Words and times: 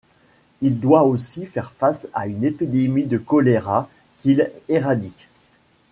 Il 0.61 0.79
doit 0.79 1.03
aussi 1.03 1.45
faire 1.45 1.71
face 1.73 2.07
à 2.15 2.25
une 2.25 2.43
épidémie 2.43 3.03
de 3.05 3.19
choléra 3.19 3.87
qu'il 4.23 4.51
éradique. 4.67 5.29